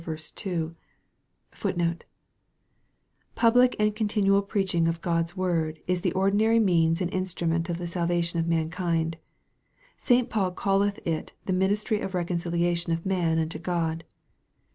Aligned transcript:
*" 0.01 1.31
Public 3.35 3.75
and 3.77 3.95
continual 3.95 4.41
preaching 4.41 4.87
of 4.87 4.99
G 4.99 5.07
od's 5.11 5.37
word 5.37 5.79
is 5.85 6.01
the 6.01 6.11
ordinary 6.13 6.57
means 6.57 7.01
and 7.01 7.13
instrument 7.13 7.69
of 7.69 7.77
the 7.77 7.85
salvation 7.85 8.39
of 8.39 8.47
mankind. 8.47 9.19
St. 9.99 10.27
Paul 10.27 10.53
calleth 10.53 10.97
it 11.05 11.33
the 11.45 11.53
ministry 11.53 11.99
of 12.01 12.15
reconciliation 12.15 12.91
of 12.91 13.05
man 13.05 13.37
unto 13.37 13.59
God. 13.59 14.03